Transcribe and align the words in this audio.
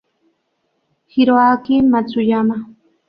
Hiroaki 1.15 1.75
Matsuyama 1.91 2.57